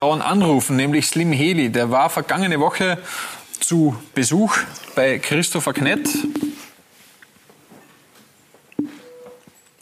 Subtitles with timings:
[0.00, 1.70] anrufen, nämlich Slim Heli.
[1.70, 2.98] Der war vergangene Woche
[3.58, 4.56] zu Besuch
[4.94, 6.08] bei Christopher Knett.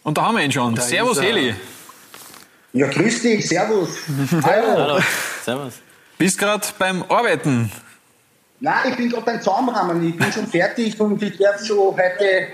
[0.02, 0.74] Und da haben wir ihn schon.
[0.74, 1.54] Da Servus, Heli.
[2.72, 3.90] Ja, grüß dich, servus.
[4.42, 4.66] Hallo.
[4.68, 5.00] Hallo.
[5.44, 5.74] Servus.
[6.16, 7.70] Bist gerade beim Arbeiten?
[8.60, 10.08] Nein, ich bin gerade beim Zaumrahmen.
[10.08, 12.48] Ich bin schon fertig und ich darf schon heute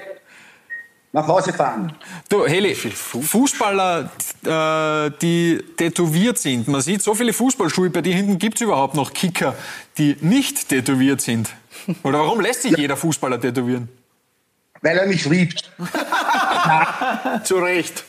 [1.13, 1.97] nach Hause fahren.
[2.29, 4.11] Du, Heli, Fußballer,
[4.43, 6.69] die tätowiert sind.
[6.69, 9.55] Man sieht so viele Fußballschuhe, bei dir hinten gibt es überhaupt noch Kicker,
[9.99, 11.49] die nicht tätowiert sind.
[12.03, 12.79] Oder warum lässt sich ja.
[12.79, 13.89] jeder Fußballer tätowieren?
[14.81, 15.71] Weil er mich liebt.
[17.45, 18.05] Zu Recht.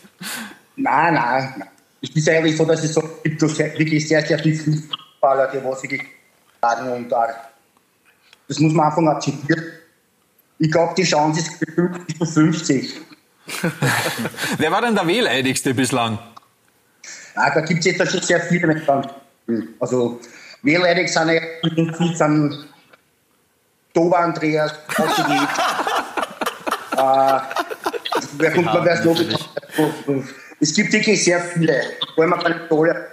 [0.75, 1.69] Nein, nein, nein.
[2.01, 5.83] Es ist eigentlich so, dass es so gibt wirklich sehr, sehr viele Fußballer, die was
[5.83, 6.01] wirklich
[6.61, 7.15] sagen und äh,
[8.47, 9.63] das muss man einfach akzeptieren
[10.63, 12.93] ich glaube, die Chance ist 50 zu 50.
[14.57, 16.19] Wer war denn der Wehleidigste bislang?
[17.35, 18.83] Ah, da gibt es jetzt schon sehr viele mit
[19.79, 20.19] Also
[20.61, 21.41] wehleidig sind ja
[22.13, 22.67] sind
[23.93, 24.75] Toba Andreas, äh,
[28.37, 29.05] wer kommt man, wer es
[30.59, 31.81] Es gibt wirklich sehr viele.
[32.15, 33.07] Vor allem keine tolle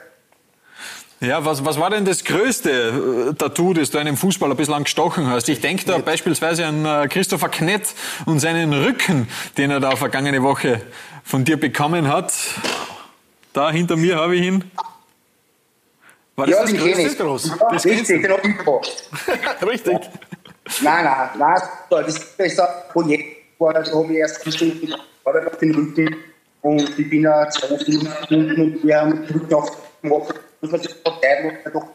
[1.22, 5.26] ja, was, was war denn das größte äh, Tattoo, das du einem Fußballer bislang gestochen
[5.26, 5.50] hast?
[5.50, 6.06] Ich denke da Knett.
[6.06, 7.82] beispielsweise an äh, Christopher Knett
[8.24, 10.80] und seinen Rücken, den er da vergangene Woche
[11.22, 12.32] von dir bekommen hat.
[13.52, 14.70] Da hinter mir habe ich ihn.
[16.36, 17.02] War das ja, das größte?
[17.02, 17.48] Ist groß.
[17.48, 18.32] Ja, das richtig, den
[19.68, 19.98] Richtig.
[20.80, 24.94] Nein, nein, nein, das ist ein Projekt, da habe ich erst gefunden,
[25.26, 26.16] habe auf den Rücken
[26.62, 28.06] und ich bin ja zwei Stunden
[28.60, 31.88] und wir haben den Rücken auf gemacht muss man sich verteidigen, weil doch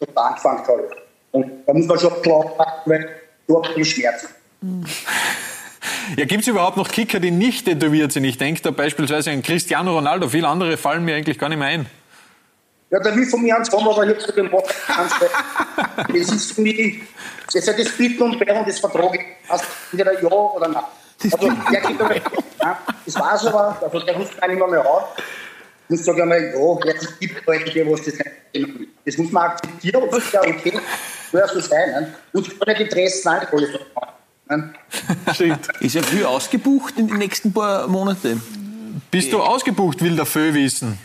[0.00, 0.96] dort angefangen hat.
[1.32, 3.08] Und da muss man schon klar machen, weil
[3.46, 4.28] dort die Schmerzen.
[6.16, 8.24] Ja, gibt es überhaupt noch Kicker, die nicht tätowiert sind?
[8.24, 10.28] Ich denke da beispielsweise an Cristiano Ronaldo.
[10.28, 11.86] Viele andere fallen mir eigentlich gar nicht mehr ein.
[12.90, 16.52] Ja, der will von mir ans haben, aber ich habe zu dem Wort Das ist
[16.52, 17.02] für mich,
[17.46, 19.20] das ist das Bitten und Bären des Vertrages.
[19.48, 20.82] Also entweder ja oder nein.
[21.22, 22.14] Also, der geht aber,
[23.04, 25.04] das weiß aber, also der ruft einen immer mehr an.
[25.90, 30.02] Und sage einmal, ja, jetzt gibt Leute, die was das nicht Das muss man akzeptieren
[30.02, 30.80] und ist ja okay,
[31.32, 31.90] soll so sein.
[31.90, 32.14] Ne?
[32.32, 33.68] Und ich kann nicht Interessen Alkohol
[34.48, 34.74] ne?
[35.32, 35.68] Stimmt.
[35.80, 38.42] Ist ja viel ausgebucht in den nächsten paar Monaten.
[39.10, 40.98] Bist du ausgebucht, will der Föh wissen?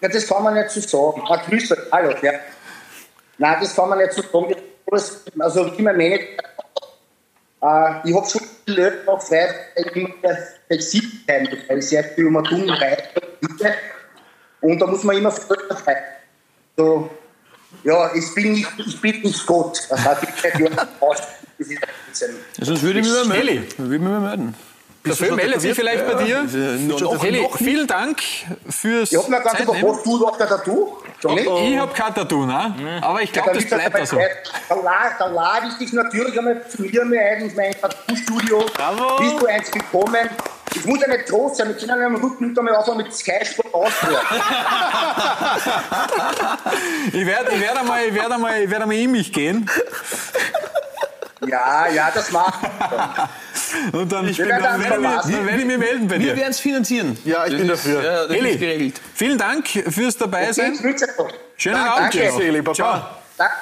[0.00, 1.22] Ja, das kann man nicht so sagen.
[1.28, 2.32] Ah, Grüße, hallo, ja.
[3.38, 4.54] Nein, das kann man nicht so sagen.
[5.38, 6.24] Also, wie man Manager,
[7.62, 9.48] äh, ich habe schon viele Leute noch frei,
[9.94, 10.10] immer
[10.66, 12.70] flexibel sein, weil ich sehr viel um tun.
[14.60, 15.96] Und da muss man immer fröhlich sein.
[16.76, 17.10] So,
[17.82, 19.86] ja, ich bin nicht, ich bin nicht Gott.
[19.88, 21.18] Das heißt, ich aus.
[21.64, 22.36] Das ist ein bisschen.
[22.60, 23.66] Sonst würde ich mich mal melden.
[23.78, 24.54] Würde ich mich melden.
[25.04, 26.46] Der Film meldet sich vielleicht bei dir.
[27.20, 28.22] Heli, vielen Dank
[28.68, 30.98] fürs Ich habe mir ganz über hast du noch ein Tattoo?
[31.24, 31.60] Oh, oh.
[31.62, 33.00] Ich habe kein Tattoo, ne?
[33.02, 34.18] aber ich glaube, das bleibt da so.
[35.18, 38.64] Dann lade ich dich natürlich einmal zu mir ein in mein Tattoo-Studio.
[39.18, 40.30] Bist du eins gekommen?
[40.76, 43.14] Ich muss ja nicht groß sein, wir können ja am Rücken nicht einmal aufhören mit
[43.14, 44.18] Sky Sport Austria.
[47.12, 49.70] ich werde ich werd einmal, ich werd einmal, ich werd einmal in mich gehen.
[51.48, 52.60] Ja, ja, das macht.
[53.92, 56.26] Und dann, ich bin dann, dann, werde, mir, dann werde ich mich melden bei dir.
[56.28, 57.18] Wir werden es finanzieren.
[57.24, 58.04] Ja, ich das bin dafür.
[58.04, 60.78] Ja, Eli, vielen Dank fürs Dabeisein.
[60.78, 60.96] Okay,
[61.56, 62.14] Schönen Abend.
[62.14, 62.42] Danke.
[62.42, 62.74] Eli, Baba.
[62.74, 63.06] Ciao.
[63.36, 63.54] Danke.